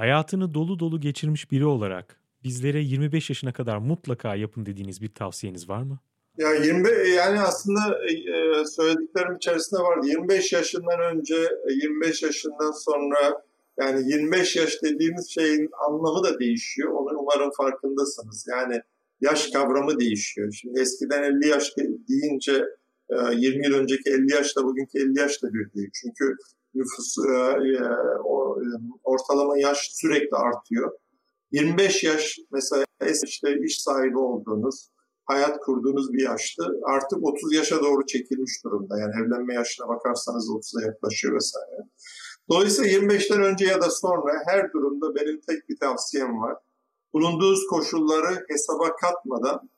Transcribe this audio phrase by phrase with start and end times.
[0.00, 5.68] Hayatını dolu dolu geçirmiş biri olarak bizlere 25 yaşına kadar mutlaka yapın dediğiniz bir tavsiyeniz
[5.68, 5.98] var mı?
[6.38, 10.06] Ya 20 yani aslında e, söylediklerim içerisinde vardı.
[10.06, 11.48] 25 yaşından önce,
[11.82, 13.42] 25 yaşından sonra
[13.80, 16.90] yani 25 yaş dediğimiz şeyin anlamı da değişiyor.
[16.92, 18.46] Onu umarım farkındasınız.
[18.50, 18.80] Yani
[19.20, 20.52] yaş kavramı değişiyor.
[20.52, 21.76] Şimdi eskiden 50 yaş
[22.08, 22.64] deyince
[23.32, 25.90] 20 yıl önceki 50 yaşla bugünkü 50 yaş da bir değil.
[26.02, 26.36] Çünkü
[26.74, 27.16] nüfus
[29.04, 30.92] ortalama yaş sürekli artıyor.
[31.52, 32.84] 25 yaş mesela
[33.24, 34.90] işte iş sahibi olduğunuz,
[35.24, 36.64] hayat kurduğunuz bir yaştı.
[36.84, 38.98] Artık 30 yaşa doğru çekilmiş durumda.
[38.98, 41.88] Yani evlenme yaşına bakarsanız 30'a yaklaşıyor vesaire.
[42.50, 46.56] Dolayısıyla 25'ten önce ya da sonra her durumda benim tek bir tavsiyem var.
[47.12, 49.70] Bulunduğunuz koşulları hesaba katmadan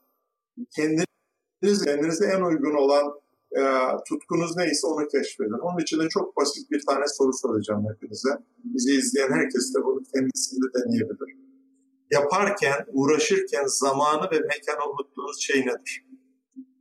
[0.70, 3.20] kendiniz, kendinize en uygun olan
[3.58, 3.62] e,
[4.08, 5.62] tutkunuz neyse onu keşfedin.
[5.67, 8.31] Onun için de çok basit bir tane soru soracağım hepinize.
[8.64, 11.42] Bizi izleyen herkes de bunu kendisinde deneyebilir
[12.12, 16.06] yaparken, uğraşırken zamanı ve mekanı unuttuğunuz şey nedir?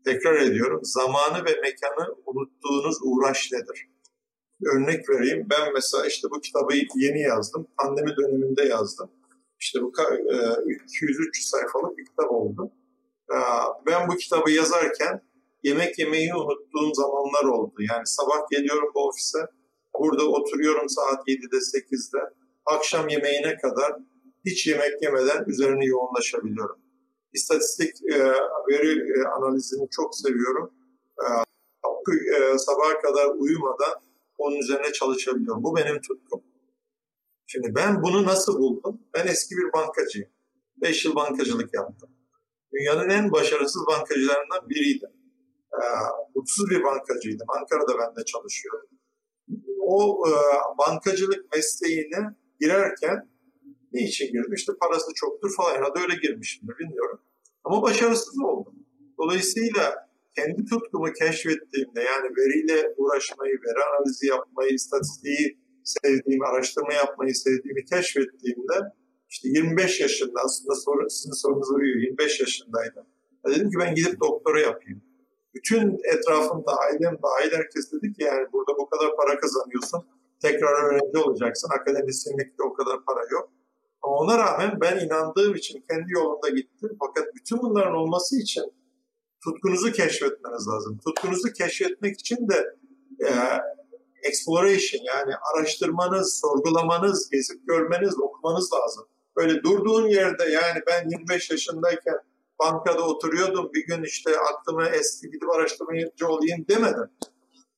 [0.05, 3.89] Tekrar ediyorum, zamanı ve mekanı unuttuğunuz uğraş nedir?
[4.75, 9.09] Örnek vereyim, ben mesela işte bu kitabı yeni yazdım, pandemi döneminde yazdım.
[9.59, 10.71] İşte bu 200-300
[11.29, 12.71] e, sayfalık bir kitap oldu.
[13.29, 13.37] E,
[13.85, 15.21] ben bu kitabı yazarken
[15.63, 17.75] yemek yemeyi unuttuğum zamanlar oldu.
[17.89, 19.39] Yani sabah geliyorum bu ofise,
[19.99, 22.19] burada oturuyorum saat 7'de 8'de,
[22.65, 23.93] akşam yemeğine kadar
[24.45, 26.79] hiç yemek yemeden üzerine yoğunlaşabiliyorum.
[27.33, 28.19] İstatistik e,
[28.71, 30.73] veri e, analizini çok seviyorum.
[31.19, 31.25] E,
[32.35, 33.93] e, sabaha kadar uyumadan
[34.37, 35.63] onun üzerine çalışabiliyorum.
[35.63, 36.41] Bu benim tutkum.
[37.47, 39.01] Şimdi ben bunu nasıl buldum?
[39.13, 40.29] Ben eski bir bankacıyım.
[40.77, 42.09] 5 yıl bankacılık yaptım.
[42.73, 45.09] Dünyanın en başarısız bankacılarından biriydim.
[45.73, 45.81] E,
[46.35, 47.47] mutsuz bir bankacıydım.
[47.59, 48.89] Ankara'da ben de çalışıyordum.
[49.79, 50.31] O e,
[50.77, 53.29] bankacılık mesleğine girerken
[53.93, 54.53] ne için girdim?
[54.53, 55.75] İşte parası çoktur falan.
[55.75, 57.19] Herhalde öyle girmişimdir bilmiyorum.
[57.63, 58.73] Ama başarısız oldum.
[59.17, 67.85] Dolayısıyla kendi tutkumu keşfettiğimde yani veriyle uğraşmayı, veri analizi yapmayı, istatistiği sevdiğimi, araştırma yapmayı sevdiğimi
[67.85, 68.73] keşfettiğimde
[69.29, 72.01] işte 25 yaşında aslında soru, sizin sorunuz uyuyor.
[72.01, 73.05] 25 yaşındaydım.
[73.45, 75.00] Ya dedim ki ben gidip doktora yapayım.
[75.53, 80.05] Bütün etrafımda, ailem dahil herkes dedi ki yani burada bu kadar para kazanıyorsun.
[80.41, 81.69] Tekrar öğrenci olacaksın.
[81.79, 83.49] Akademisyenlikte o kadar para yok.
[84.01, 86.89] Ama ona rağmen ben inandığım için kendi yolumda gittim.
[86.99, 88.63] Fakat bütün bunların olması için
[89.43, 90.99] tutkunuzu keşfetmeniz lazım.
[91.05, 92.75] Tutkunuzu keşfetmek için de
[93.25, 93.29] e,
[94.23, 99.05] exploration yani araştırmanız, sorgulamanız, gezip görmeniz, okumanız lazım.
[99.37, 102.15] Böyle durduğun yerde yani ben 25 yaşındayken
[102.63, 107.09] bankada oturuyordum bir gün işte aklıma eski gidip araştırmacı olayım demedim.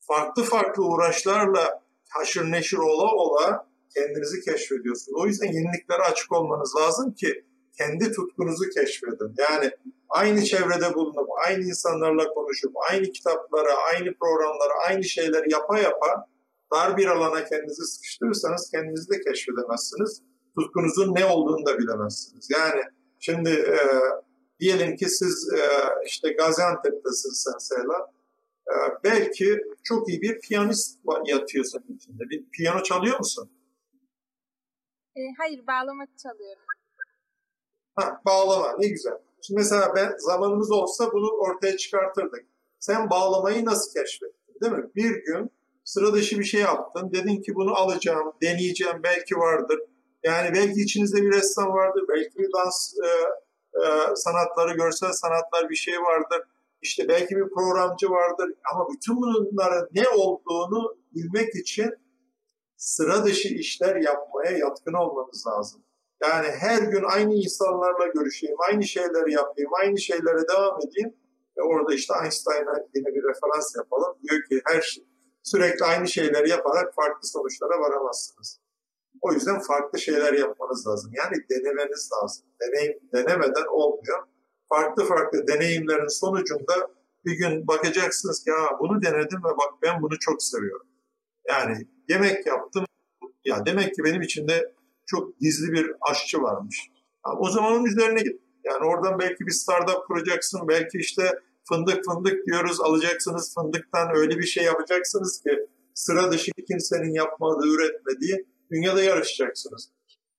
[0.07, 5.21] Farklı farklı uğraşlarla haşır neşir ola ola kendinizi keşfediyorsunuz.
[5.21, 7.45] O yüzden yeniliklere açık olmanız lazım ki
[7.77, 9.35] kendi tutkunuzu keşfedin.
[9.37, 9.71] Yani
[10.09, 16.27] aynı çevrede bulunup, aynı insanlarla konuşup, aynı kitaplara, aynı programlara, aynı şeyleri yapa yapa
[16.73, 20.21] dar bir alana kendinizi sıkıştırırsanız kendinizi de keşfedemezsiniz.
[20.59, 22.49] Tutkunuzun ne olduğunu da bilemezsiniz.
[22.51, 22.81] Yani
[23.19, 23.77] şimdi e,
[24.59, 25.59] diyelim ki siz e,
[26.05, 28.11] işte Gaziantep'tesiniz mesela.
[28.67, 32.29] E, belki çok iyi bir piyanist yatıyorsun içinde.
[32.29, 33.49] Bir piyano çalıyor musun?
[35.15, 36.63] E, hayır bağlama çalıyorum.
[37.95, 39.17] Ha, bağlama ne güzel.
[39.41, 42.45] Şimdi mesela ben zamanımız olsa bunu ortaya çıkartırdık.
[42.79, 44.89] Sen bağlamayı nasıl keşfettin değil mi?
[44.95, 45.51] Bir gün
[45.83, 47.11] sıra dışı bir şey yaptın.
[47.13, 49.79] Dedin ki bunu alacağım, deneyeceğim, belki vardır.
[50.23, 53.09] Yani belki içinizde bir ressam vardır, belki bir dans e,
[53.75, 56.41] e, sanatları, görsel sanatlar bir şey vardır.
[56.81, 58.53] İşte belki bir programcı vardır.
[58.73, 61.91] Ama bütün bunların ne olduğunu bilmek için
[62.77, 65.83] sıra dışı işler yapmaya yatkın olmanız lazım.
[66.21, 71.13] Yani her gün aynı insanlarla görüşeyim, aynı şeyleri yapayım, aynı şeylere devam edeyim.
[71.57, 74.17] Ve orada işte Einstein'a yine bir referans yapalım.
[74.23, 75.03] Diyor ki her şey,
[75.43, 78.59] sürekli aynı şeyleri yaparak farklı sonuçlara varamazsınız.
[79.23, 81.11] O yüzden farklı şeyler yapmanız lazım.
[81.13, 82.45] Yani denemeniz lazım.
[82.61, 84.23] Deneyim, denemeden olmuyor.
[84.69, 86.73] Farklı farklı deneyimlerin sonucunda
[87.25, 90.87] bir gün bakacaksınız ki ha bunu denedim ve bak ben bunu çok seviyorum.
[91.47, 92.85] Yani yemek yaptım.
[93.45, 94.73] Ya demek ki benim içinde
[95.05, 96.89] çok gizli bir aşçı varmış.
[97.27, 98.41] Yani o zaman onun üzerine git.
[98.63, 100.67] Yani oradan belki bir startup kuracaksın.
[100.67, 101.39] Belki işte
[101.69, 108.52] fındık fındık diyoruz alacaksınız fındıktan öyle bir şey yapacaksınız ki sıra dışı kimsenin yapmadığı, üretmediği
[108.71, 109.89] dünyada yarışacaksınız.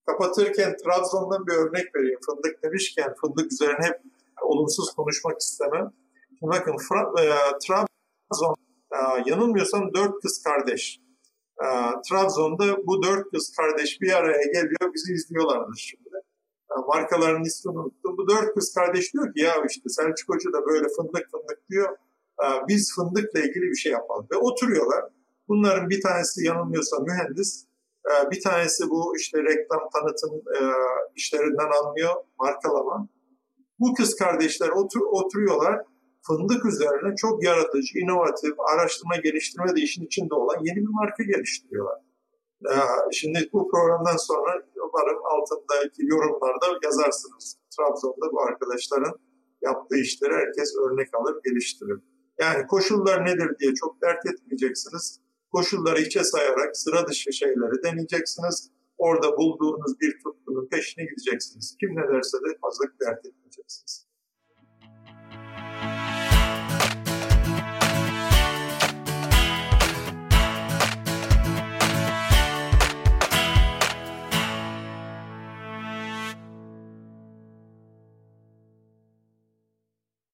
[0.07, 2.19] Kapatırken Trabzon'dan bir örnek vereyim.
[2.27, 4.01] Fındık demişken fındık üzerine hep
[4.43, 5.93] olumsuz konuşmak istemem.
[6.43, 6.73] Bakın
[7.19, 7.25] e,
[7.67, 8.55] Trabzon
[8.93, 8.99] e,
[9.31, 11.01] yanılmıyorsam dört kız kardeş.
[11.63, 11.67] E,
[12.09, 16.09] Trabzon'da bu dört kız kardeş bir araya geliyor, bizi izliyorlardır şimdi.
[16.71, 18.17] E, markaların ismini unuttum.
[18.19, 21.97] Bu dört kız kardeş diyor ki ya işte Selçuk Hoca da böyle fındık fındık diyor.
[22.45, 24.27] E, biz fındıkla ilgili bir şey yapalım.
[24.33, 25.05] Ve oturuyorlar.
[25.49, 27.65] Bunların bir tanesi yanılmıyorsa mühendis,
[28.31, 30.61] bir tanesi bu işte reklam tanıtım e,
[31.15, 33.09] işlerinden anlıyor, markalama.
[33.79, 35.85] Bu kız kardeşler otur, oturuyorlar
[36.27, 41.99] fındık üzerine çok yaratıcı, inovatif, araştırma geliştirme de işin içinde olan yeni bir marka geliştiriyorlar.
[42.71, 42.77] Ee,
[43.13, 47.59] şimdi bu programdan sonra umarım altındaki yorumlarda yazarsınız.
[47.77, 49.15] Trabzon'da bu arkadaşların
[49.63, 51.99] yaptığı işleri herkes örnek alır, geliştirir.
[52.41, 55.21] Yani koşullar nedir diye çok dert etmeyeceksiniz.
[55.55, 58.71] Koşulları içe sayarak sıra dışı şeyleri deneyeceksiniz.
[58.99, 61.77] Orada bulduğunuz bir tutkunun peşine gideceksiniz.
[61.81, 64.04] Kim ne derse de fazla dert etmeyeceksiniz.